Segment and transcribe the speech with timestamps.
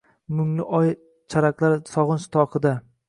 [0.37, 0.89] mungli oy
[1.35, 2.73] charaqlar sog’inch toqida